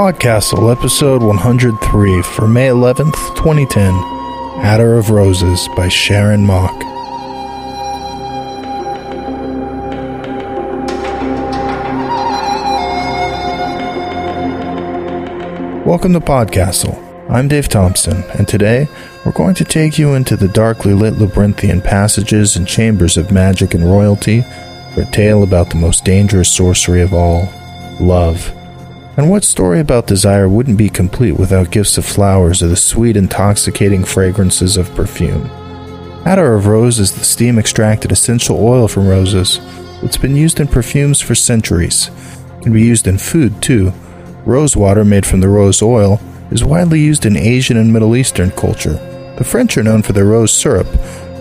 [0.00, 3.92] Podcastle, episode 103 for May 11th, 2010.
[4.64, 6.74] Attar of Roses by Sharon Mock.
[15.84, 17.28] Welcome to Podcastle.
[17.28, 18.88] I'm Dave Thompson, and today
[19.26, 23.74] we're going to take you into the darkly lit labyrinthian passages and chambers of magic
[23.74, 24.40] and royalty
[24.94, 27.52] for a tale about the most dangerous sorcery of all
[28.00, 28.56] love.
[29.20, 33.18] And what story about desire wouldn't be complete without gifts of flowers or the sweet,
[33.18, 35.44] intoxicating fragrances of perfume?
[36.24, 39.58] Attar of rose is the steam extracted essential oil from roses.
[40.02, 42.08] It's been used in perfumes for centuries.
[42.08, 43.92] It can be used in food too.
[44.46, 46.18] Rose water made from the rose oil
[46.50, 48.94] is widely used in Asian and Middle Eastern culture.
[49.36, 50.88] The French are known for their rose syrup,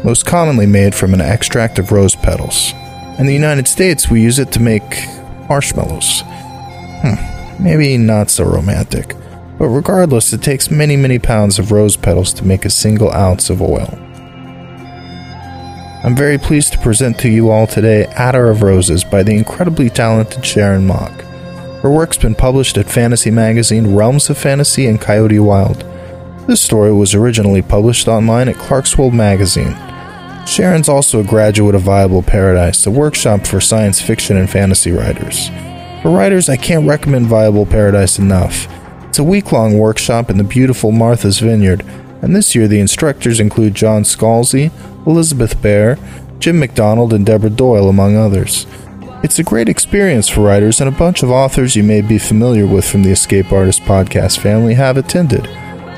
[0.04, 2.73] most commonly made from an extract of rose petals.
[3.20, 5.08] In the United States, we use it to make
[5.48, 6.23] marshmallows.
[7.03, 7.28] Hmm
[7.60, 9.16] maybe not so romantic.
[9.58, 13.50] But regardless, it takes many, many pounds of rose petals to make a single ounce
[13.50, 13.94] of oil.
[16.02, 19.90] I'm very pleased to present to you all today Attar of Roses by the incredibly
[19.90, 21.12] talented Sharon Mock.
[21.82, 25.84] Her work's been published at fantasy magazine Realms of Fantasy and Coyote Wild.
[26.48, 29.76] This story was originally published online at Clarkesworld magazine.
[30.48, 35.50] Sharon's also a graduate of Viable Paradise, a workshop for science fiction and fantasy writers.
[36.02, 38.67] For writers, I can't recommend Viable Paradise enough.
[39.09, 41.86] It's a week long workshop in the beautiful Martha's Vineyard,
[42.22, 44.72] and this year the instructors include John Scalzi,
[45.06, 45.97] Elizabeth Bear,
[46.39, 48.66] Jim McDonald, and Deborah Doyle, among others.
[49.23, 52.66] It's a great experience for writers, and a bunch of authors you may be familiar
[52.66, 55.50] with from the Escape Artist podcast family have attended,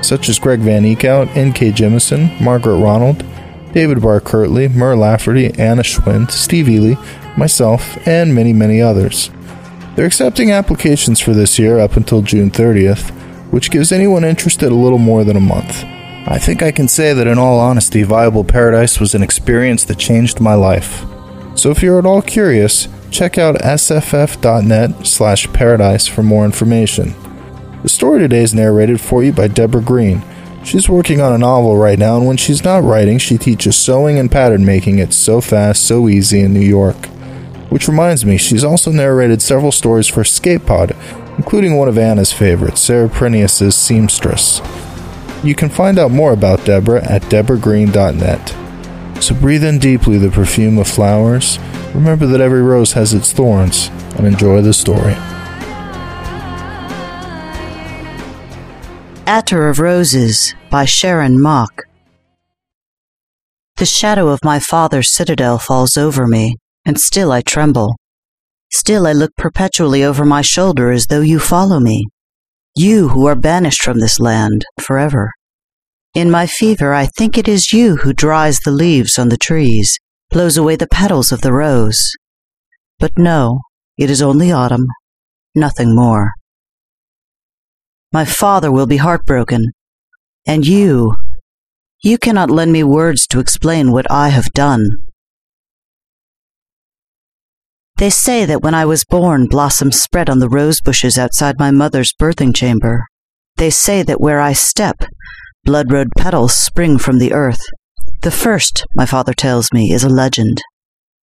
[0.04, 1.74] such as Greg Van Eekhout, N.K.
[1.74, 3.24] Jemisin, Margaret Ronald,
[3.72, 6.98] David Barr Kirtley, Mur Lafferty, Anna Schwind, Steve Eley,
[7.38, 9.30] myself, and many, many others.
[9.96, 13.10] They're accepting applications for this year up until June 30th,
[13.52, 15.84] which gives anyone interested a little more than a month.
[16.28, 19.98] I think I can say that in all honesty, Viable Paradise was an experience that
[19.98, 21.04] changed my life.
[21.56, 27.14] So if you're at all curious, check out sff.net slash paradise for more information.
[27.84, 30.24] The story today is narrated for you by Deborah Green.
[30.64, 34.18] She's working on a novel right now, and when she's not writing, she teaches sewing
[34.20, 36.96] and pattern making at Sew Fast, Sew Easy in New York.
[37.72, 40.94] Which reminds me, she's also narrated several stories for Escape Pod,
[41.38, 44.60] including one of Anna's favorites, Sarah Prineas' Seamstress.
[45.42, 49.24] You can find out more about Deborah at deborahgreen.net.
[49.24, 51.60] So breathe in deeply the perfume of flowers,
[51.96, 55.14] remember that every rose has its thorns, and enjoy the story.
[59.26, 61.84] Attar of Roses by Sharon Mock.
[63.78, 67.96] The shadow of my father's citadel falls over me and still I tremble.
[68.72, 72.08] Still I look perpetually over my shoulder as though you follow me,
[72.76, 75.32] you who are banished from this land forever.
[76.14, 79.98] In my fever, I think it is you who dries the leaves on the trees,
[80.30, 82.12] blows away the petals of the rose.
[83.00, 83.60] But no,
[83.98, 84.88] it is only autumn,
[85.56, 86.32] nothing more.
[88.14, 89.72] My father will be heartbroken,
[90.46, 91.16] and you,
[92.04, 94.90] you cannot lend me words to explain what I have done.
[98.02, 101.70] They say that when I was born, blossoms spread on the rose bushes outside my
[101.70, 103.06] mother's birthing chamber.
[103.58, 105.04] They say that where I step,
[105.66, 107.62] blood red petals spring from the earth.
[108.24, 110.58] The first, my father tells me, is a legend.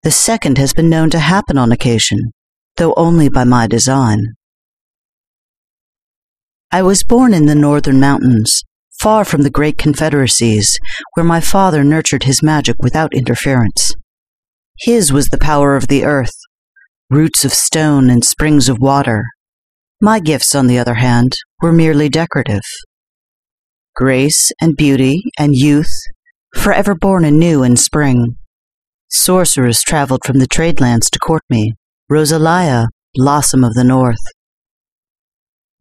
[0.03, 2.31] The second has been known to happen on occasion,
[2.75, 4.35] though only by my design.
[6.71, 8.61] I was born in the northern mountains,
[9.01, 10.77] far from the great confederacies,
[11.15, 13.95] where my father nurtured his magic without interference.
[14.81, 16.37] His was the power of the earth,
[17.09, 19.23] roots of stone and springs of water.
[20.01, 21.31] My gifts, on the other hand,
[21.61, 22.63] were merely decorative.
[23.95, 25.91] Grace and beauty and youth,
[26.53, 28.35] forever born anew in spring.
[29.09, 31.73] Sorcerers traveled from the trade lands to court me,
[32.09, 34.23] Rosalia, blossom of the north.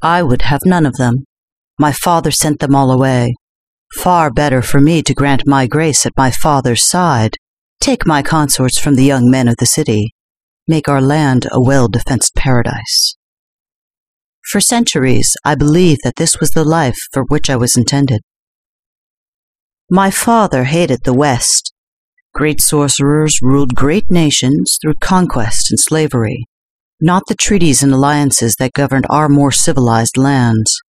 [0.01, 1.25] I would have none of them.
[1.79, 3.35] My father sent them all away.
[3.95, 7.37] Far better for me to grant my grace at my father's side.
[7.81, 10.13] Take my consorts from the young men of the city
[10.69, 13.17] make our land a well defensed paradise.
[14.51, 18.21] For centuries, I believed that this was the life for which I was intended.
[19.91, 21.73] My father hated the West.
[22.35, 26.45] Great sorcerers ruled great nations through conquest and slavery,
[27.01, 30.81] not the treaties and alliances that governed our more civilized lands.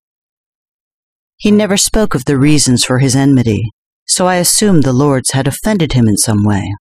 [1.38, 3.70] He never spoke of the reasons for his enmity,
[4.08, 6.74] so I assumed the lords had offended him in some way.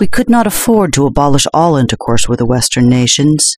[0.00, 3.56] We could not afford to abolish all intercourse with the Western nations.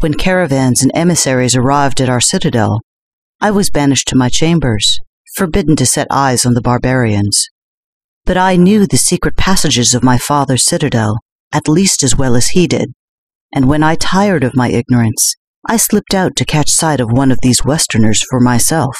[0.00, 2.82] When caravans and emissaries arrived at our citadel,
[3.40, 5.00] I was banished to my chambers,
[5.34, 7.48] forbidden to set eyes on the barbarians.
[8.26, 11.16] But I knew the secret passages of my father's citadel
[11.52, 12.92] at least as well as he did,
[13.54, 15.36] and when I tired of my ignorance,
[15.66, 18.98] I slipped out to catch sight of one of these Westerners for myself.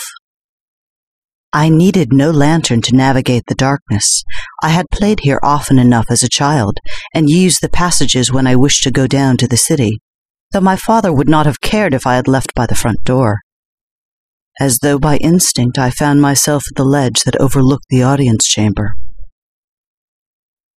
[1.52, 4.22] I needed no lantern to navigate the darkness.
[4.62, 6.78] I had played here often enough as a child,
[7.14, 10.00] and used the passages when I wished to go down to the city,
[10.52, 13.40] though my father would not have cared if I had left by the front door.
[14.58, 18.92] As though by instinct, I found myself at the ledge that overlooked the audience chamber.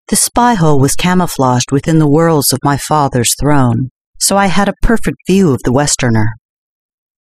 [0.09, 3.89] The spy hole was camouflaged within the whorls of my father's throne,
[4.19, 6.29] so I had a perfect view of the Westerner.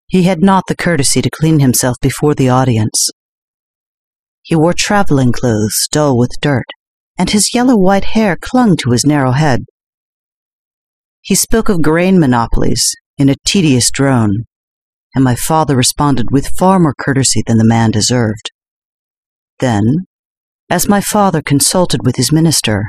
[0.07, 3.11] He had not the courtesy to clean himself before the audience.
[4.45, 6.67] He wore traveling clothes dull with dirt,
[7.17, 9.65] and his yellow white hair clung to his narrow head.
[11.23, 14.45] He spoke of grain monopolies in a tedious drone,
[15.15, 18.51] and my father responded with far more courtesy than the man deserved.
[19.61, 20.05] Then,
[20.69, 22.85] as my father consulted with his minister,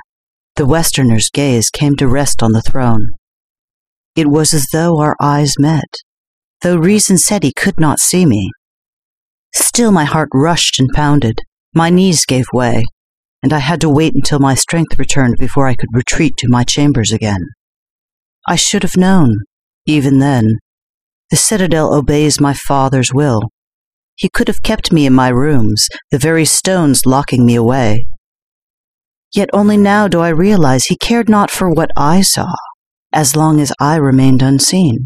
[0.57, 3.11] the Westerner's gaze came to rest on the throne.
[4.13, 5.87] It was as though our eyes met,
[6.61, 8.51] though reason said he could not see me.
[9.55, 11.39] Still, my heart rushed and pounded,
[11.73, 12.83] my knees gave way,
[13.41, 16.63] and I had to wait until my strength returned before I could retreat to my
[16.65, 17.47] chambers again.
[18.47, 19.37] I should have known,
[19.85, 20.59] even then.
[21.29, 23.41] The citadel obeys my father's will.
[24.15, 28.03] He could have kept me in my rooms, the very stones locking me away.
[29.33, 32.53] Yet only now do I realize he cared not for what I saw,
[33.11, 35.05] as long as I remained unseen.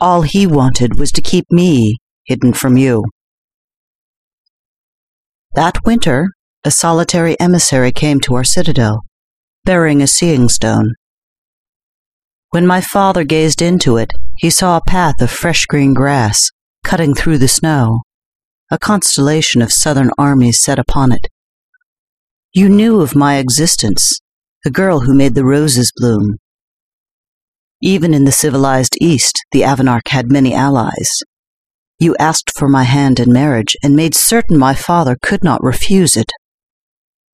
[0.00, 3.04] All he wanted was to keep me hidden from you.
[5.54, 6.30] That winter,
[6.64, 9.04] a solitary emissary came to our citadel,
[9.64, 10.94] bearing a seeing stone.
[12.50, 16.50] When my father gazed into it, he saw a path of fresh green grass
[16.82, 18.02] cutting through the snow,
[18.68, 21.28] a constellation of southern armies set upon it.
[22.52, 24.18] You knew of my existence,
[24.64, 26.38] the girl who made the roses bloom.
[27.80, 31.22] Even in the civilized East, the Avenarch had many allies,
[31.98, 36.16] you asked for my hand in marriage and made certain my father could not refuse
[36.16, 36.30] it.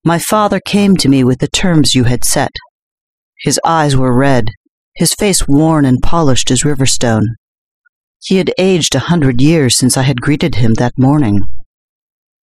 [0.04, 2.52] My father came to me with the terms you had set.
[3.40, 4.46] His eyes were red,
[4.94, 7.24] his face worn and polished as riverstone.
[8.22, 11.40] He had aged a hundred years since I had greeted him that morning.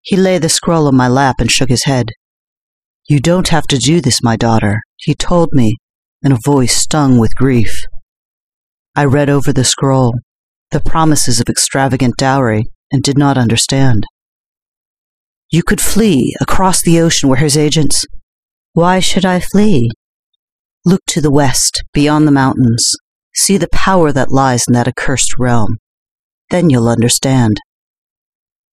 [0.01, 2.11] He lay the scroll on my lap and shook his head.
[3.07, 5.77] You don't have to do this, my daughter, he told me,
[6.23, 7.85] in a voice stung with grief.
[8.95, 10.13] I read over the scroll
[10.71, 14.05] the promises of extravagant dowry and did not understand.
[15.49, 18.05] You could flee across the ocean where his agents.
[18.73, 19.89] Why should I flee?
[20.85, 22.91] Look to the west, beyond the mountains.
[23.33, 25.77] See the power that lies in that accursed realm.
[26.49, 27.57] Then you'll understand.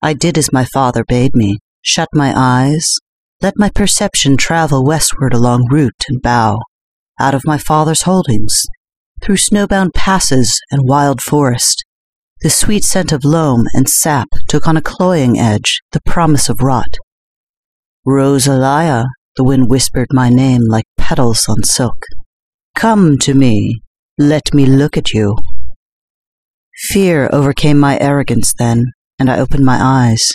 [0.01, 2.95] I did as my father bade me, shut my eyes,
[3.41, 6.59] let my perception travel westward along root and bough,
[7.19, 8.63] out of my father's holdings,
[9.23, 11.85] through snowbound passes and wild forest.
[12.41, 16.61] The sweet scent of loam and sap took on a cloying edge, the promise of
[16.61, 16.97] rot.
[18.05, 19.05] Rosalia,
[19.37, 22.03] the wind whispered my name like petals on silk.
[22.75, 23.79] Come to me,
[24.17, 25.37] let me look at you.
[26.89, 28.83] Fear overcame my arrogance then,
[29.17, 30.33] and I opened my eyes.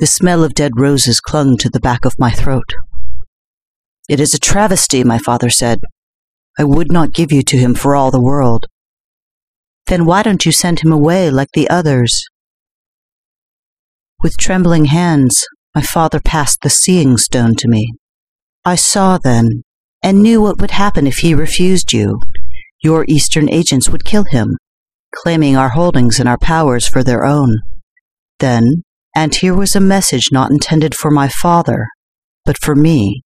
[0.00, 2.74] The smell of dead roses clung to the back of my throat.
[4.08, 5.78] It is a travesty, my father said.
[6.58, 8.66] I would not give you to him for all the world.
[9.86, 12.24] Then why don't you send him away like the others?
[14.22, 17.92] With trembling hands, my father passed the seeing stone to me.
[18.64, 19.62] I saw then,
[20.02, 22.18] and knew what would happen if he refused you.
[22.82, 24.56] Your Eastern agents would kill him,
[25.14, 27.58] claiming our holdings and our powers for their own.
[28.38, 28.82] Then,
[29.14, 31.86] and here was a message not intended for my father,
[32.44, 33.22] but for me,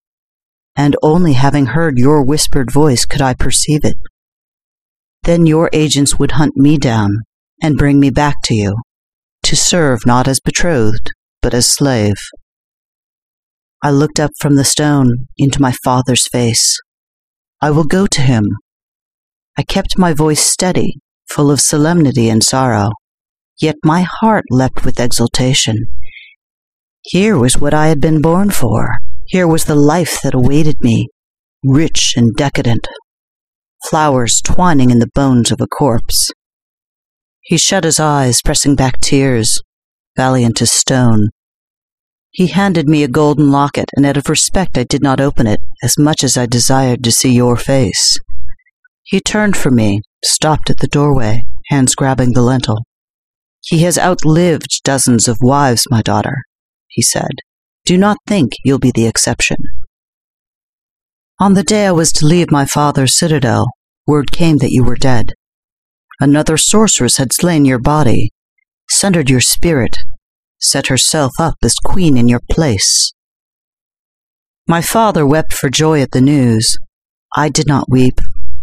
[0.77, 3.97] and only having heard your whispered voice could I perceive it.
[5.23, 7.19] Then your agents would hunt me down
[7.63, 8.77] and bring me back to you,
[9.45, 12.17] to serve not as betrothed, but as slave.
[13.83, 16.79] I looked up from the stone into my father's face.
[17.61, 18.45] I will go to him.
[19.57, 20.97] I kept my voice steady,
[21.29, 22.91] full of solemnity and sorrow,
[23.61, 25.87] yet my heart leapt with exultation.
[27.03, 28.97] Here was what I had been born for.
[29.27, 31.09] Here was the life that awaited me,
[31.65, 32.87] rich and decadent,
[33.89, 36.31] flowers twining in the bones of a corpse.
[37.41, 39.61] He shut his eyes, pressing back tears,
[40.17, 41.31] valiant as stone.
[42.31, 45.61] He handed me a golden locket, and out of respect I did not open it,
[45.83, 48.19] as much as I desired to see your face.
[49.05, 52.85] He turned from me, stopped at the doorway, hands grabbing the lintel.
[53.63, 56.37] He has outlived dozens of wives, my daughter,
[56.89, 57.31] he said.
[57.87, 59.57] Do not think you'll be the exception.
[61.39, 63.67] On the day I was to leave my father's citadel,
[64.07, 65.35] word came that you were dead.
[66.19, 68.31] Another sorceress had slain your body,
[68.89, 69.97] sundered your spirit,
[70.61, 73.13] set herself up as queen in your place.
[74.67, 76.79] My father wept for joy at the news.
[77.37, 78.19] I did not weep,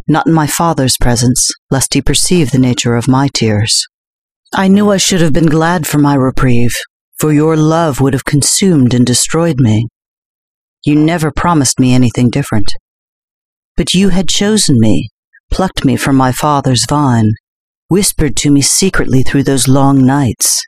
[0.07, 3.85] not in my father's presence, lest he perceive the nature of my tears.
[4.55, 6.75] I knew I should have been glad for my reprieve,
[7.21, 9.85] for your love would have consumed and destroyed me.
[10.83, 12.73] You never promised me anything different.
[13.77, 15.07] But you had chosen me,
[15.51, 17.33] plucked me from my father's vine,
[17.89, 20.65] whispered to me secretly through those long nights.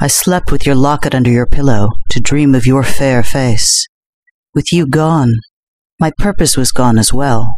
[0.00, 3.84] I slept with your locket under your pillow to dream of your fair face.
[4.54, 5.32] With you gone,
[5.98, 7.48] my purpose was gone as well.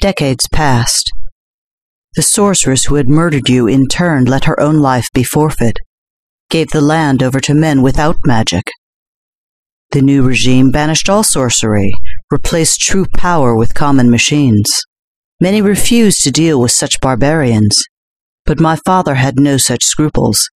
[0.00, 1.12] Decades passed,
[2.14, 5.80] the sorceress who had murdered you in turn let her own life be forfeit,
[6.50, 8.64] gave the land over to men without magic.
[9.92, 11.92] The new regime banished all sorcery,
[12.30, 14.82] replaced true power with common machines.
[15.40, 17.84] Many refused to deal with such barbarians,
[18.44, 20.48] but my father had no such scruples.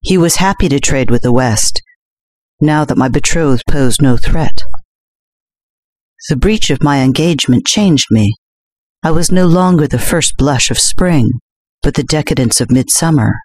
[0.00, 1.82] He was happy to trade with the West,
[2.60, 4.62] now that my betrothed posed no threat.
[6.28, 8.34] The breach of my engagement changed me.
[9.02, 11.30] I was no longer the first blush of spring,
[11.82, 13.36] but the decadence of midsummer,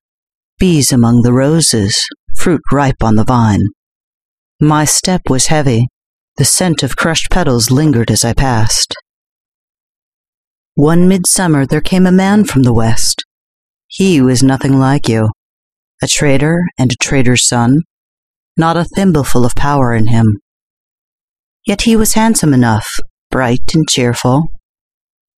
[0.62, 2.00] bees among the roses,
[2.38, 3.64] fruit ripe on the vine.
[4.60, 5.88] My step was heavy.
[6.38, 8.94] The scent of crushed petals lingered as I passed.
[10.76, 13.26] One midsummer there came a man from the west.
[13.88, 15.32] He was nothing like you.
[16.04, 17.80] A trader and a trader's son,
[18.56, 20.38] not a thimbleful of power in him.
[21.66, 22.88] Yet he was handsome enough,
[23.32, 24.46] bright and cheerful,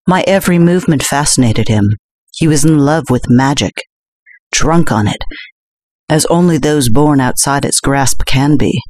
[0.05, 1.91] my every movement fascinated him.
[2.35, 3.75] He was in love with magic,
[4.53, 5.23] drunk on it,
[6.09, 8.81] as only those born outside its grasp can be.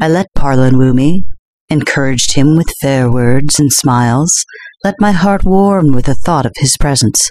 [0.00, 1.24] I let Parlin woo me,
[1.70, 4.44] encouraged him with fair words and smiles,
[4.84, 7.30] let my heart warm with the thought of his presence.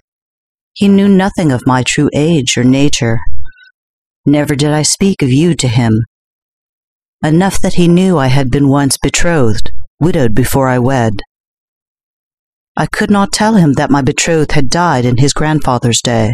[0.74, 3.20] He knew nothing of my true age or nature.
[4.26, 6.04] Never did I speak of you to him.
[7.24, 11.14] Enough that he knew I had been once betrothed, widowed before I wed.
[12.76, 16.34] I could not tell him that my betrothed had died in his grandfather's day,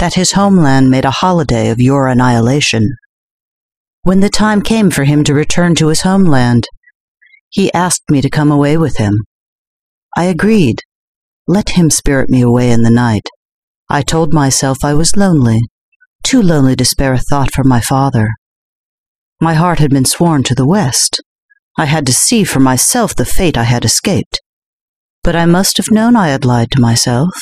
[0.00, 2.96] that his homeland made a holiday of your annihilation.
[4.02, 6.66] When the time came for him to return to his homeland,
[7.50, 9.24] he asked me to come away with him.
[10.16, 10.80] I agreed.
[11.46, 13.28] Let him spirit me away in the night.
[13.90, 15.60] I told myself I was lonely,
[16.22, 18.30] too lonely to spare a thought for my father.
[19.38, 21.22] My heart had been sworn to the West.
[21.76, 24.40] I had to see for myself the fate I had escaped.
[25.22, 27.34] But I must have known I had lied to myself,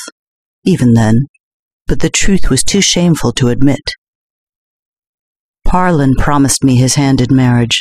[0.65, 1.27] even then,
[1.89, 3.81] but the truth was too shameful to admit.
[5.67, 7.81] Parlin promised me his hand in marriage.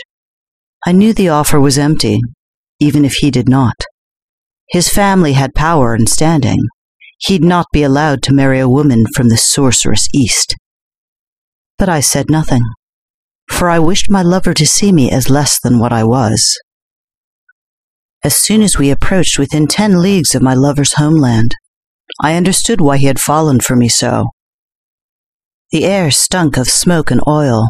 [0.85, 2.21] I knew the offer was empty,
[2.79, 3.75] even if he did not.
[4.69, 6.59] His family had power and standing.
[7.19, 10.55] He'd not be allowed to marry a woman from the sorceress East.
[11.77, 12.63] But I said nothing,
[13.49, 16.57] for I wished my lover to see me as less than what I was.
[18.23, 21.55] As soon as we approached within ten leagues of my lover's homeland,
[22.21, 24.27] I understood why he had fallen for me so.
[25.71, 27.69] The air stunk of smoke and oil,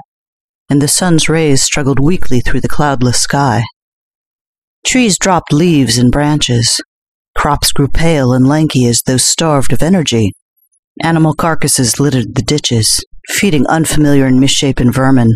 [0.70, 3.63] and the sun's rays struggled weakly through the cloudless sky.
[4.86, 6.80] Trees dropped leaves and branches.
[7.36, 10.32] Crops grew pale and lanky as though starved of energy.
[11.04, 15.36] Animal carcasses littered the ditches, feeding unfamiliar and misshapen vermin.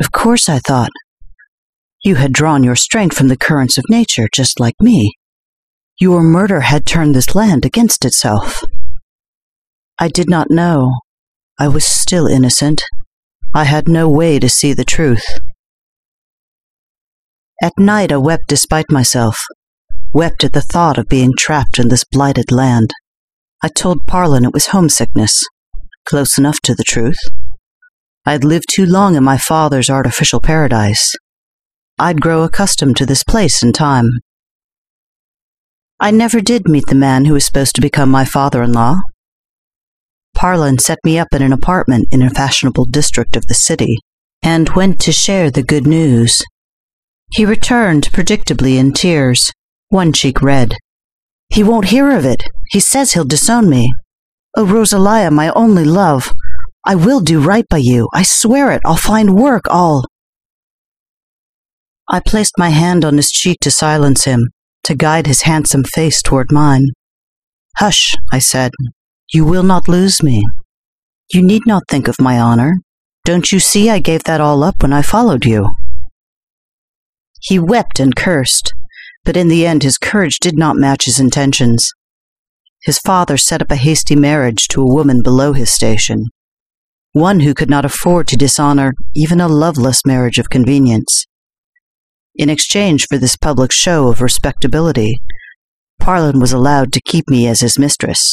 [0.00, 0.90] Of course, I thought,
[2.04, 5.12] you had drawn your strength from the currents of nature, just like me.
[6.02, 8.64] Your murder had turned this land against itself.
[10.00, 10.98] I did not know.
[11.60, 12.82] I was still innocent.
[13.54, 15.24] I had no way to see the truth.
[17.62, 19.38] At night I wept despite myself,
[20.12, 22.90] wept at the thought of being trapped in this blighted land.
[23.62, 25.46] I told Parlin it was homesickness,
[26.04, 27.20] close enough to the truth.
[28.26, 31.14] I had lived too long in my father's artificial paradise.
[31.96, 34.10] I'd grow accustomed to this place in time.
[36.02, 38.96] I never did meet the man who was supposed to become my father in law.
[40.36, 43.98] Parlin set me up in an apartment in a fashionable district of the city
[44.42, 46.42] and went to share the good news.
[47.30, 49.52] He returned predictably in tears,
[49.90, 50.74] one cheek red.
[51.50, 52.42] He won't hear of it.
[52.70, 53.92] He says he'll disown me.
[54.56, 56.32] Oh, Rosalia, my only love,
[56.84, 58.08] I will do right by you.
[58.12, 58.82] I swear it.
[58.84, 59.66] I'll find work.
[59.70, 60.04] I'll.
[62.08, 64.48] I placed my hand on his cheek to silence him,
[64.84, 66.88] to guide his handsome face toward mine.
[67.76, 68.72] Hush, I said.
[69.32, 70.44] You will not lose me.
[71.32, 72.74] You need not think of my honor.
[73.24, 75.70] Don't you see I gave that all up when I followed you?
[77.40, 78.72] He wept and cursed,
[79.24, 81.92] but in the end his courage did not match his intentions.
[82.82, 86.26] His father set up a hasty marriage to a woman below his station,
[87.12, 91.26] one who could not afford to dishonor even a loveless marriage of convenience.
[92.34, 95.20] In exchange for this public show of respectability,
[96.00, 98.32] Parlin was allowed to keep me as his mistress.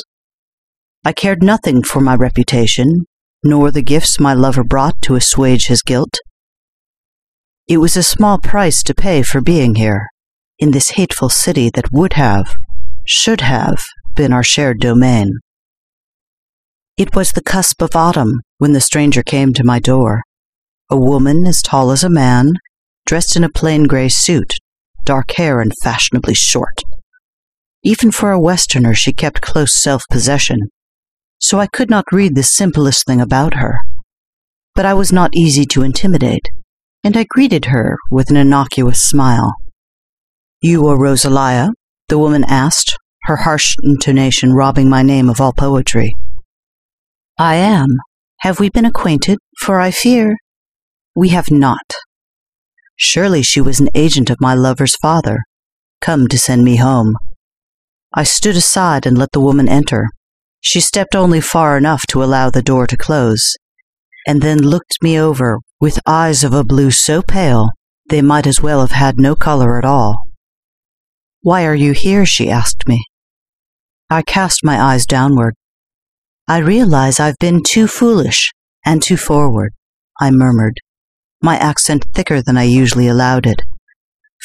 [1.03, 3.05] I cared nothing for my reputation,
[3.43, 6.17] nor the gifts my lover brought to assuage his guilt.
[7.67, 10.07] It was a small price to pay for being here,
[10.59, 12.55] in this hateful city that would have,
[13.05, 13.83] should have,
[14.15, 15.33] been our shared domain.
[16.97, 20.21] It was the cusp of autumn when the stranger came to my door.
[20.89, 22.53] A woman as tall as a man,
[23.09, 24.53] dressed in a plain gray suit,
[25.03, 26.83] dark hair and fashionably short.
[27.83, 30.59] Even for a Westerner, she kept close self possession,
[31.39, 33.79] so I could not read the simplest thing about her.
[34.75, 36.45] But I was not easy to intimidate,
[37.03, 39.55] and I greeted her with an innocuous smile.
[40.61, 41.69] You are Rosalia?
[42.09, 46.13] the woman asked, her harsh intonation robbing my name of all poetry.
[47.39, 47.87] I am.
[48.41, 49.39] Have we been acquainted?
[49.57, 50.37] For I fear
[51.15, 51.95] we have not.
[53.01, 55.45] Surely she was an agent of my lover's father,
[56.01, 57.15] come to send me home.
[58.13, 60.09] I stood aside and let the woman enter.
[60.59, 63.55] She stepped only far enough to allow the door to close,
[64.27, 67.69] and then looked me over with eyes of a blue so pale
[68.09, 70.15] they might as well have had no color at all.
[71.41, 72.25] Why are you here?
[72.25, 73.05] she asked me.
[74.09, 75.55] I cast my eyes downward.
[76.49, 78.51] I realize I've been too foolish
[78.85, 79.71] and too forward,
[80.19, 80.81] I murmured,
[81.41, 83.61] my accent thicker than I usually allowed it.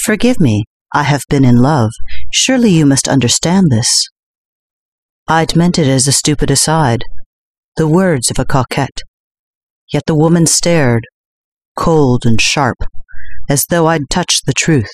[0.04, 1.90] Forgive me, I have been in love.
[2.32, 4.08] Surely you must understand this.
[5.26, 7.04] I'd meant it as a stupid aside,
[7.76, 9.02] the words of a coquette.
[9.92, 11.04] Yet the woman stared,
[11.76, 12.78] cold and sharp,
[13.48, 14.92] as though I'd touched the truth.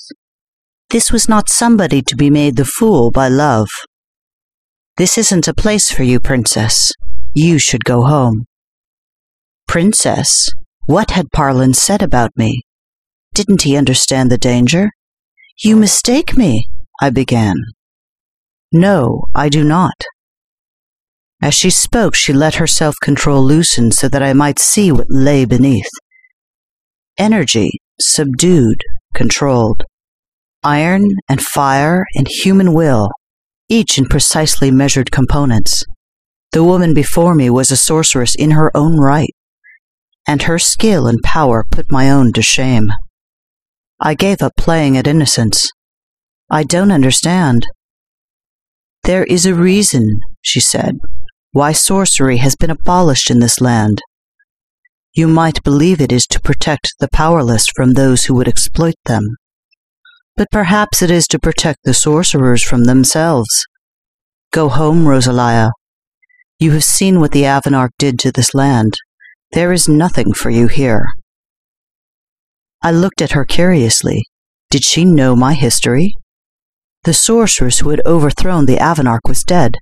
[0.88, 3.68] This was not somebody to be made the fool by love.
[4.96, 6.92] This isn't a place for you, princess.
[7.34, 8.46] You should go home.
[9.68, 10.50] Princess?
[10.86, 12.62] What had Parlin said about me?
[13.34, 14.90] Didn't he understand the danger?
[15.62, 16.66] You mistake me,
[17.00, 17.56] I began.
[18.72, 20.04] No, I do not.
[21.42, 25.06] As she spoke, she let her self control loosen so that I might see what
[25.08, 25.88] lay beneath.
[27.18, 28.82] Energy, subdued,
[29.14, 29.84] controlled.
[30.62, 33.08] Iron and fire and human will,
[33.68, 35.82] each in precisely measured components.
[36.52, 39.34] The woman before me was a sorceress in her own right,
[40.30, 42.86] and her skill and power put my own to shame.
[43.98, 45.68] I gave up playing at innocence.
[46.48, 47.66] I don't understand.
[49.02, 51.00] There is a reason, she said,
[51.50, 54.02] why sorcery has been abolished in this land.
[55.12, 59.34] You might believe it is to protect the powerless from those who would exploit them.
[60.36, 63.66] But perhaps it is to protect the sorcerers from themselves.
[64.52, 65.70] Go home, Rosalia.
[66.60, 68.94] You have seen what the Avenarch did to this land.
[69.52, 71.04] There is nothing for you here.
[72.82, 74.24] I looked at her curiously.
[74.70, 76.14] Did she know my history?
[77.02, 79.72] The sorceress who had overthrown the Avenarch was dead,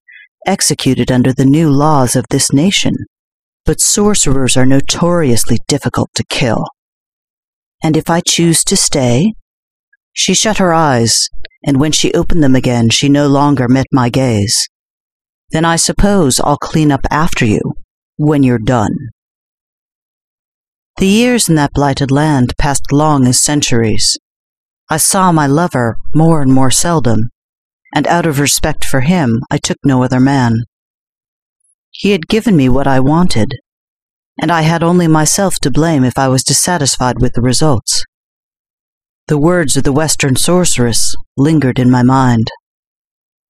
[0.47, 2.95] executed under the new laws of this nation.
[3.67, 6.65] But sorcerers are notoriously difficult to kill.
[7.83, 9.35] And if I choose to stay?
[10.15, 11.29] She shut her eyes,
[11.67, 14.67] and when she opened them again, she no longer met my gaze.
[15.51, 17.61] Then I suppose I'll clean up after you
[18.17, 18.97] when you're done.
[20.99, 24.19] The years in that blighted land passed long as centuries.
[24.91, 27.31] I saw my lover more and more seldom,
[27.95, 30.65] and out of respect for him, I took no other man.
[31.93, 33.55] He had given me what I wanted,
[34.43, 38.03] and I had only myself to blame if I was dissatisfied with the results.
[39.29, 42.49] The words of the Western sorceress lingered in my mind.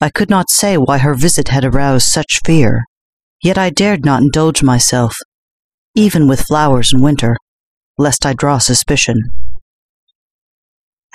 [0.02, 2.84] I could not say why her visit had aroused such fear,
[3.42, 5.16] yet I dared not indulge myself,
[5.98, 7.36] even with flowers in winter,
[7.98, 9.18] lest I draw suspicion.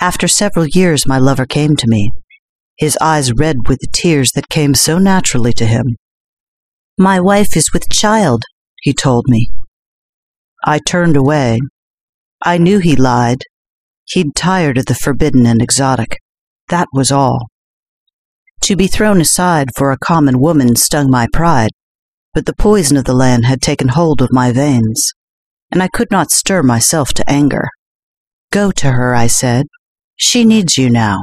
[0.01, 2.11] After several years, my lover came to me,
[2.77, 5.95] his eyes red with the tears that came so naturally to him.
[6.97, 8.43] My wife is with child,
[8.81, 9.47] he told me.
[10.65, 11.59] I turned away.
[12.43, 13.43] I knew he lied.
[14.03, 16.19] He'd tired of the forbidden and exotic.
[16.67, 17.47] That was all.
[18.63, 21.71] To be thrown aside for a common woman stung my pride,
[22.33, 25.11] but the poison of the land had taken hold of my veins,
[25.71, 27.67] and I could not stir myself to anger.
[28.51, 29.67] Go to her, I said.
[30.15, 31.19] She needs you now.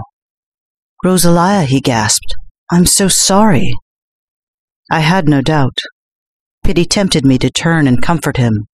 [1.05, 2.35] Rosalia, he gasped.
[2.71, 3.73] I'm so sorry.
[4.91, 5.79] I had no doubt.
[6.65, 8.67] Pity tempted me to turn and comfort him.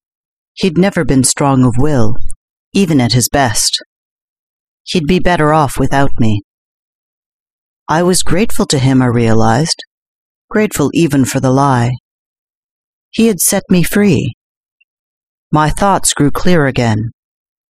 [0.54, 2.14] He'd never been strong of will,
[2.72, 3.78] even at his best.
[4.84, 6.42] He'd be better off without me.
[7.88, 9.78] I was grateful to him, I realized,
[10.50, 11.92] grateful even for the lie.
[13.16, 14.34] He had set me free.
[15.50, 17.12] My thoughts grew clear again,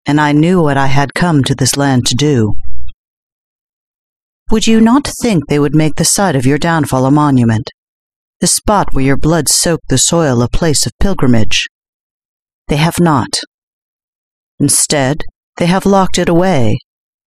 [0.06, 2.54] and I knew what I had come to this land to do.
[4.50, 7.68] Would you not think they would make the site of your downfall a monument?
[8.40, 11.66] The spot where your blood soaked the soil a place of pilgrimage?
[12.68, 13.38] They have not.
[14.58, 15.24] Instead,
[15.58, 16.78] they have locked it away,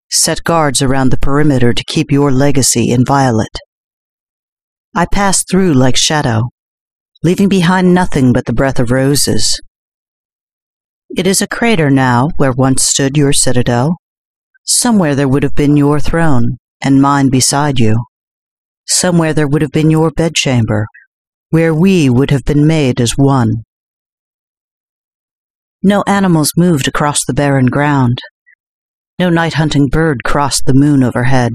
[0.09, 3.59] set guards around the perimeter to keep your legacy inviolate.
[4.94, 6.42] I passed through like shadow,
[7.24, 9.58] leaving behind nothing but the breath of roses.
[11.16, 13.96] It is a crater now where once stood your citadel.
[14.64, 18.04] Somewhere there would have been your throne, and mine beside you.
[18.87, 20.87] Somewhere there would have been your bedchamber,
[21.48, 23.62] where we would have been made as one.
[25.82, 28.18] No animals moved across the barren ground.
[29.18, 31.52] No night hunting bird crossed the moon overhead.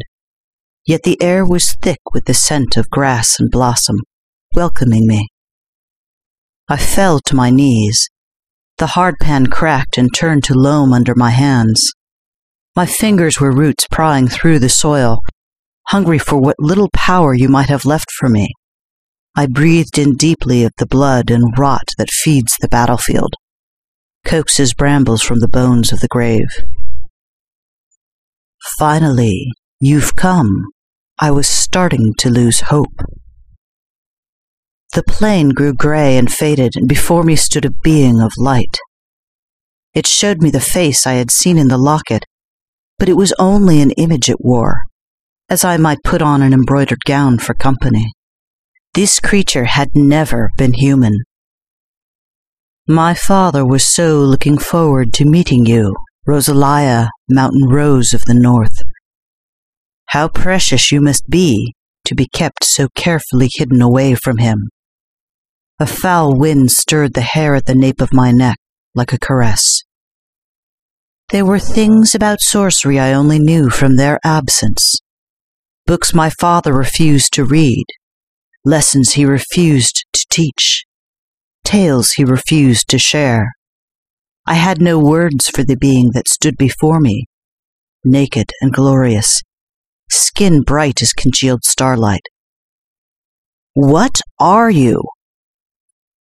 [0.84, 3.98] Yet the air was thick with the scent of grass and blossom,
[4.56, 5.30] welcoming me.
[6.72, 8.10] I fell to my knees.
[8.78, 11.82] The hard pan cracked and turned to loam under my hands.
[12.76, 15.18] My fingers were roots prying through the soil,
[15.88, 18.50] hungry for what little power you might have left for me.
[19.36, 23.34] I breathed in deeply of the blood and rot that feeds the battlefield,
[24.24, 26.50] coaxes brambles from the bones of the grave.
[28.78, 29.48] Finally,
[29.80, 30.66] you've come.
[31.20, 32.94] I was starting to lose hope.
[34.94, 38.78] The plain grew gray and faded, and before me stood a being of light.
[39.94, 42.26] It showed me the face I had seen in the locket
[43.00, 44.82] but it was only an image it wore,
[45.50, 48.12] as I might put on an embroidered gown for company.
[48.94, 51.14] This creature had never been human.
[52.88, 55.96] My father was so looking forward to meeting you,
[56.28, 58.82] Rosalia, mountain rose of the north.
[60.08, 61.74] How precious you must be
[62.06, 64.70] to be kept so carefully hidden away from him.
[65.82, 68.58] A foul wind stirred the hair at the nape of my neck
[68.96, 69.84] like a caress.
[71.30, 75.00] There were things about sorcery I only knew from their absence.
[75.86, 77.86] Books my father refused to read,
[78.66, 80.84] lessons he refused to teach,
[81.64, 83.54] tales he refused to share.
[84.46, 87.28] I had no words for the being that stood before me,
[88.04, 89.44] naked and glorious,
[90.12, 92.28] skin bright as congealed starlight.
[93.76, 95.04] What are you?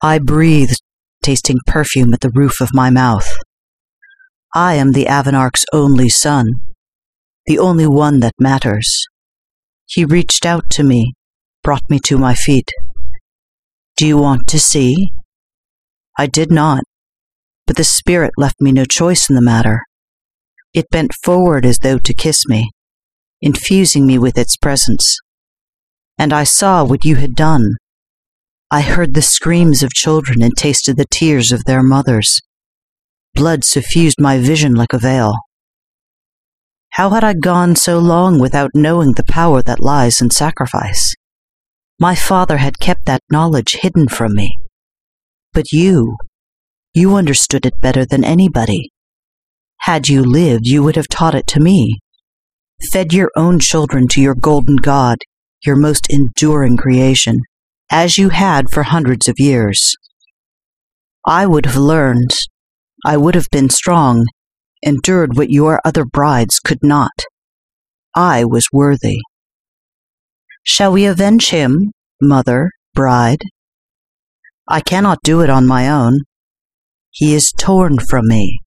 [0.02, 0.80] I breathed,
[1.24, 3.28] tasting perfume at the roof of my mouth.
[4.54, 6.52] I am the Avenarch's only son,
[7.46, 9.06] the only one that matters.
[9.86, 11.14] He reached out to me,
[11.64, 12.70] brought me to my feet.
[13.96, 15.08] Do you want to see?
[16.16, 16.84] I did not,
[17.66, 19.80] but the spirit left me no choice in the matter.
[20.72, 22.70] It bent forward as though to kiss me,
[23.40, 25.18] infusing me with its presence.
[26.16, 27.74] And I saw what you had done.
[28.70, 32.38] I heard the screams of children and tasted the tears of their mothers.
[33.34, 35.32] Blood suffused my vision like a veil.
[36.90, 41.14] How had I gone so long without knowing the power that lies in sacrifice?
[41.98, 44.54] My father had kept that knowledge hidden from me.
[45.54, 46.18] But you,
[46.92, 48.90] you understood it better than anybody.
[49.80, 52.00] Had you lived, you would have taught it to me.
[52.92, 55.18] Fed your own children to your golden God,
[55.64, 57.38] your most enduring creation,
[57.90, 59.96] as you had for hundreds of years.
[61.26, 62.32] I would have learned
[63.04, 64.26] I would have been strong,
[64.82, 67.12] endured what your other brides could not.
[68.14, 69.18] I was worthy.
[70.64, 73.42] Shall we avenge him, mother, bride?
[74.68, 76.20] I cannot do it on my own.
[77.10, 78.60] He is torn from me,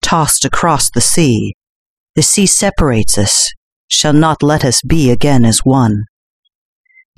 [0.00, 1.54] tossed across the sea.
[2.14, 3.52] The sea separates us,
[3.88, 6.04] shall not let us be again as one.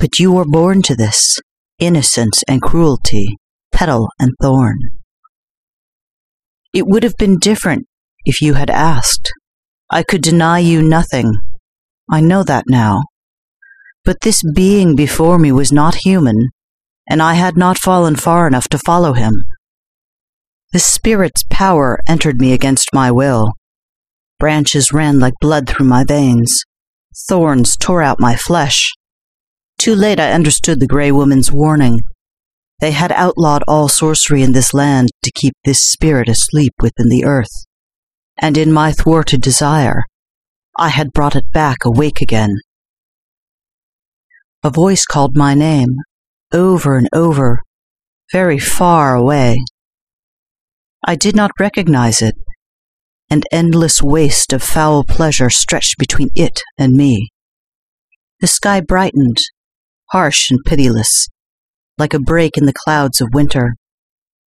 [0.01, 1.39] But you were born to this,
[1.79, 3.37] innocence and cruelty,
[3.71, 4.79] petal and thorn.
[6.73, 7.87] It would have been different
[8.25, 9.31] if you had asked.
[9.91, 11.35] I could deny you nothing.
[12.11, 13.03] I know that now.
[14.03, 16.49] But this being before me was not human,
[17.11, 19.45] and I had not fallen far enough to follow him.
[20.73, 23.51] The Spirit's power entered me against my will.
[24.39, 26.65] Branches ran like blood through my veins.
[27.29, 28.91] Thorns tore out my flesh.
[29.81, 32.01] Too late I understood the Grey Woman's warning.
[32.81, 37.25] They had outlawed all sorcery in this land to keep this spirit asleep within the
[37.25, 37.65] earth.
[38.37, 40.03] And in my thwarted desire,
[40.77, 42.57] I had brought it back awake again
[44.63, 45.97] A voice called my name,
[46.53, 47.63] over and over,
[48.31, 49.57] very far away.
[51.07, 52.35] I did not recognize it.
[53.31, 57.31] An endless waste of foul pleasure stretched between it and me.
[58.41, 59.39] The sky brightened,
[60.13, 61.29] harsh and pitiless,
[61.99, 63.75] like a break in the clouds of winter.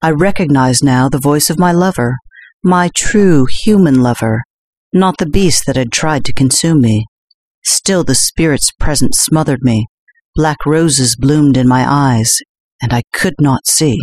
[0.01, 2.17] I recognized now the voice of my lover,
[2.63, 4.43] my true human lover,
[4.91, 7.05] not the beast that had tried to consume me.
[7.63, 9.87] Still the spirit's presence smothered me.
[10.35, 12.39] Black roses bloomed in my eyes,
[12.81, 13.97] and I could not see.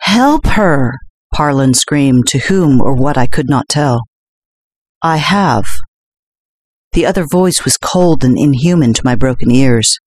[0.00, 0.98] Help her!
[1.34, 4.02] Parlin screamed, to whom or what I could not tell.
[5.02, 5.66] I have.
[6.92, 9.98] The other voice was cold and inhuman to my broken ears.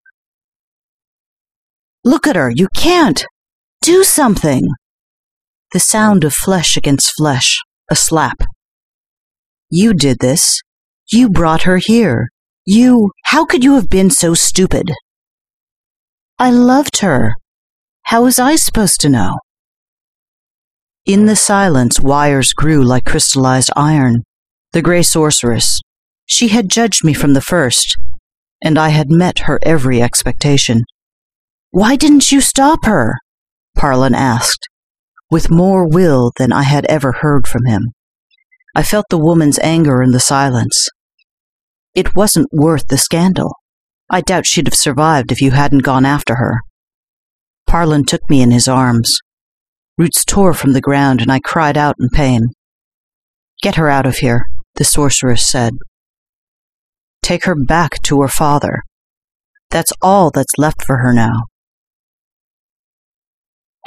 [2.08, 2.50] Look at her!
[2.50, 3.26] You can't!
[3.82, 4.66] Do something!
[5.74, 7.60] The sound of flesh against flesh,
[7.92, 8.44] a slap.
[9.70, 10.62] You did this.
[11.12, 12.30] You brought her here.
[12.66, 14.90] You, how could you have been so stupid?
[16.40, 17.36] I loved her.
[18.04, 19.40] How was I supposed to know?
[21.06, 24.24] In the silence, wires grew like crystallized iron.
[24.72, 25.82] The gray sorceress.
[26.26, 27.98] She had judged me from the first,
[28.64, 30.84] and I had met her every expectation.
[31.72, 33.18] Why didn't you stop her?
[33.78, 34.68] Parlin asked,
[35.30, 37.94] with more will than I had ever heard from him.
[38.76, 40.88] I felt the woman's anger in the silence.
[41.94, 43.54] It wasn't worth the scandal.
[44.10, 46.62] I doubt she'd have survived if you hadn't gone after her.
[47.68, 49.20] Parlin took me in his arms.
[49.98, 52.48] Roots tore from the ground, and I cried out in pain.
[53.62, 55.74] Get her out of here, the sorceress said.
[57.22, 58.84] Take her back to her father.
[59.70, 61.46] That's all that's left for her now.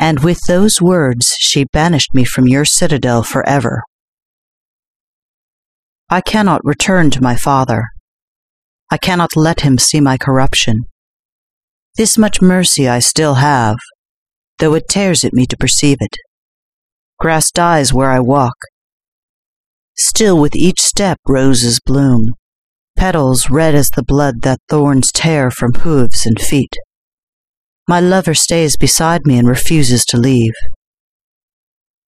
[0.00, 3.82] And with those words, she banished me from your citadel forever.
[6.08, 7.84] I cannot return to my father.
[8.90, 10.84] I cannot let him see my corruption.
[11.96, 13.76] This much mercy I still have,
[14.58, 16.16] though it tears at me to perceive it.
[17.18, 18.56] Grass dies where I walk.
[19.98, 22.24] Still with each step roses bloom,
[22.96, 26.74] petals red as the blood that thorns tear from hooves and feet.
[27.90, 30.52] My lover stays beside me and refuses to leave.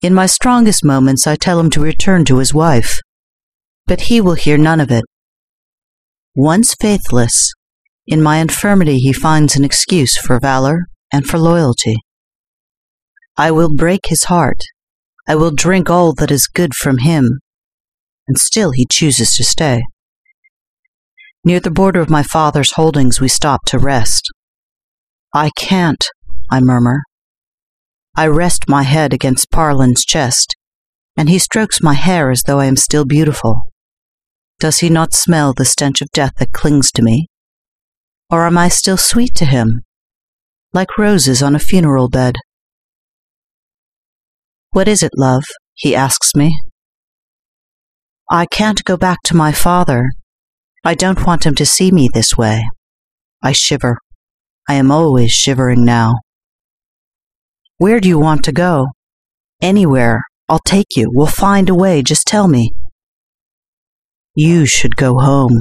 [0.02, 2.98] In my strongest moments, I tell him to return to his wife,
[3.86, 5.04] but he will hear none of it.
[6.34, 7.52] Once faithless,
[8.08, 10.80] in my infirmity he finds an excuse for valor
[11.12, 11.98] and for loyalty.
[13.36, 14.60] I will break his heart.
[15.28, 17.38] I will drink all that is good from him,
[18.26, 19.82] and still he chooses to stay.
[21.44, 24.28] Near the border of my father's holdings, we stop to rest.
[25.34, 26.04] I can't,
[26.50, 27.02] I murmur.
[28.16, 30.56] I rest my head against Parlin's chest,
[31.16, 33.60] and he strokes my hair as though I am still beautiful.
[34.58, 37.28] Does he not smell the stench of death that clings to me?
[38.30, 39.82] Or am I still sweet to him,
[40.72, 42.36] like roses on a funeral bed?
[44.72, 45.44] What is it, love?
[45.74, 46.58] he asks me.
[48.30, 50.08] I can't go back to my father.
[50.84, 52.64] I don't want him to see me this way.
[53.42, 53.98] I shiver.
[54.68, 56.16] I am always shivering now.
[57.78, 58.88] Where do you want to go?
[59.62, 60.20] Anywhere.
[60.50, 61.10] I'll take you.
[61.12, 62.02] We'll find a way.
[62.02, 62.72] Just tell me.
[64.34, 65.58] You should go home.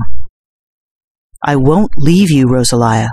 [1.43, 3.09] I won't leave you, Rosalia.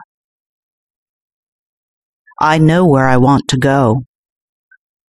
[2.41, 4.03] I know where I want to go.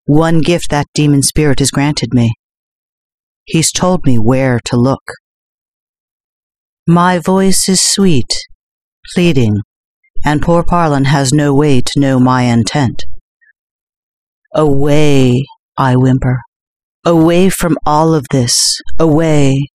[0.05, 2.33] One gift that demon spirit has granted me.
[3.45, 5.03] He's told me where to look.
[6.87, 8.31] My voice is sweet,
[9.13, 9.61] pleading,
[10.25, 13.05] and poor Parlin has no way to know my intent.
[14.55, 15.45] Away,
[15.77, 16.41] I whimper.
[17.05, 18.81] Away from all of this.
[18.99, 19.69] Away,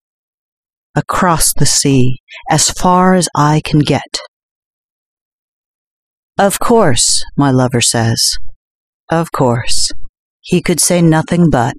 [0.97, 2.17] across the sea,
[2.51, 4.19] as far as I can get.
[6.37, 8.37] Of course, my lover says.
[9.09, 9.93] Of course.
[10.41, 11.75] He could say nothing but.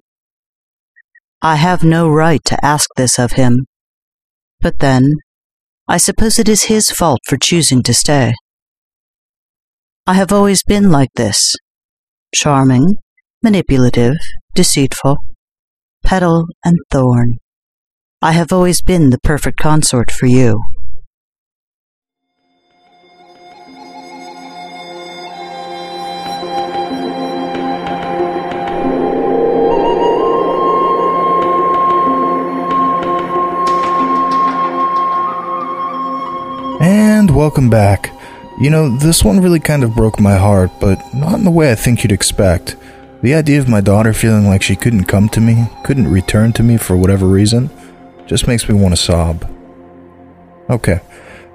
[1.42, 3.66] I have no right to ask this of him.
[4.62, 5.14] But then,
[5.88, 8.34] I suppose it is his fault for choosing to stay.
[10.08, 11.54] I have always been like this
[12.34, 12.96] charming,
[13.44, 14.16] manipulative,
[14.56, 15.18] deceitful,
[16.04, 17.38] petal and thorn.
[18.20, 20.60] I have always been the perfect consort for you.
[36.82, 38.12] And welcome back.
[38.62, 41.72] You know, this one really kind of broke my heart, but not in the way
[41.72, 42.76] I think you'd expect.
[43.24, 46.62] The idea of my daughter feeling like she couldn't come to me, couldn't return to
[46.62, 47.72] me for whatever reason,
[48.28, 49.52] just makes me want to sob.
[50.70, 51.00] Okay,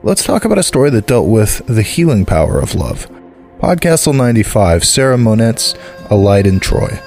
[0.03, 3.09] let's talk about a story that dealt with the healing power of love.
[3.61, 5.77] Podcastle 95, Sarah Monette's
[6.11, 7.01] A Light in Troy.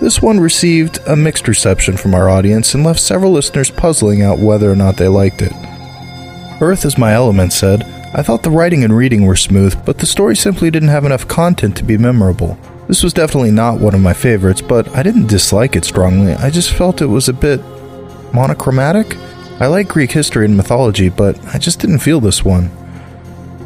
[0.00, 4.38] This one received a mixed reception from our audience and left several listeners puzzling out
[4.38, 5.52] whether or not they liked it.
[6.62, 10.04] Earth is my element said, I thought the writing and reading were smooth, but the
[10.04, 12.58] story simply didn't have enough content to be memorable.
[12.86, 16.34] This was definitely not one of my favorites, but I didn't dislike it strongly.
[16.34, 17.62] I just felt it was a bit
[18.34, 19.16] monochromatic.
[19.60, 22.70] I like Greek history and mythology, but I just didn't feel this one.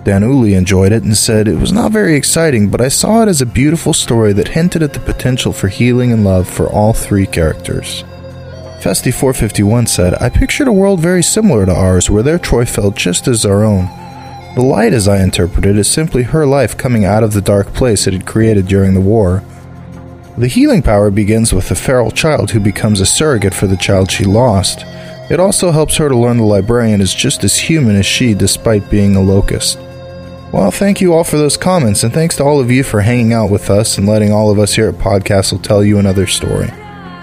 [0.04, 3.28] Dan Uli enjoyed it and said it was not very exciting, but I saw it
[3.28, 6.92] as a beautiful story that hinted at the potential for healing and love for all
[6.92, 8.04] three characters.
[8.80, 13.26] Festi451 said, I pictured a world very similar to ours where their Troy felt just
[13.26, 13.88] as our own.
[14.56, 17.74] The light, as I interpret it, is simply her life coming out of the dark
[17.74, 19.44] place it had created during the war.
[20.38, 24.10] The healing power begins with the feral child who becomes a surrogate for the child
[24.10, 24.82] she lost.
[25.30, 28.88] It also helps her to learn the librarian is just as human as she despite
[28.88, 29.78] being a locust.
[30.52, 33.34] Well, thank you all for those comments, and thanks to all of you for hanging
[33.34, 36.70] out with us and letting all of us here at Podcastle tell you another story.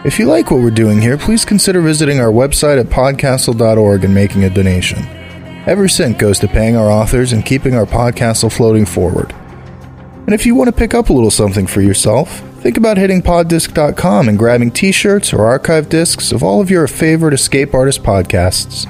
[0.06, 4.14] If you like what we're doing here, please consider visiting our website at podcastle.org and
[4.14, 5.23] making a donation.
[5.66, 9.34] Every cent goes to paying our authors and keeping our podcastle floating forward.
[10.26, 13.22] And if you want to pick up a little something for yourself, think about hitting
[13.22, 18.04] poddisc.com and grabbing t shirts or archive discs of all of your favorite escape artist
[18.04, 18.90] podcasts.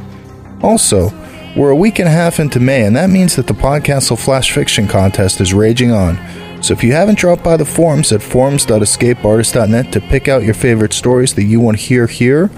[0.63, 1.11] Also,
[1.55, 4.51] we're a week and a half into May, and that means that the Podcastle Flash
[4.51, 6.17] Fiction Contest is raging on.
[6.63, 10.93] So if you haven't dropped by the forums at forums.escapeartist.net to pick out your favorite
[10.93, 12.49] stories that you want to hear here,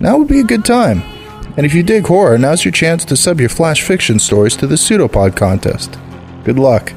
[0.00, 1.13] now would be a good time.
[1.56, 4.66] And if you dig horror, now's your chance to sub your flash fiction stories to
[4.66, 5.96] the Pseudopod contest.
[6.44, 6.92] Good luck.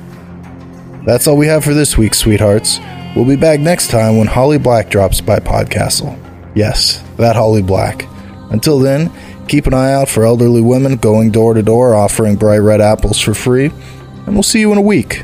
[1.05, 2.79] That's all we have for this week, sweethearts.
[3.15, 6.17] We'll be back next time when Holly Black drops by Podcastle.
[6.55, 8.07] Yes, that Holly Black.
[8.49, 9.11] Until then,
[9.47, 13.19] keep an eye out for elderly women going door to door offering bright red apples
[13.19, 13.71] for free,
[14.25, 15.23] and we'll see you in a week.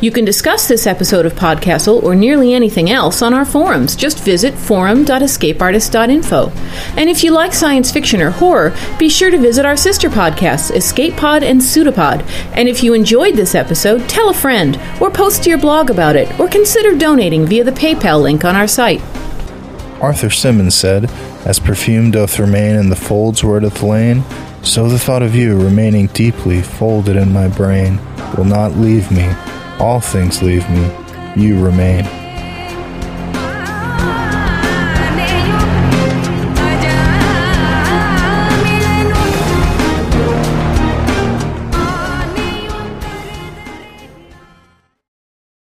[0.00, 3.96] You can discuss this episode of Podcastle or nearly anything else on our forums.
[3.96, 6.52] Just visit forum.escapeartist.info.
[6.96, 10.72] And if you like science fiction or horror, be sure to visit our sister podcasts,
[10.72, 12.22] Escape Pod and Pseudopod.
[12.52, 16.14] And if you enjoyed this episode, tell a friend, or post to your blog about
[16.14, 19.02] it, or consider donating via the PayPal link on our site.
[20.00, 21.10] Arthur Symons said,
[21.44, 24.22] As perfume doth remain in the folds where it hath lain,
[24.62, 27.98] so the thought of you remaining deeply folded in my brain
[28.36, 29.34] will not leave me
[29.80, 30.90] all things leave me,
[31.36, 32.27] you remain.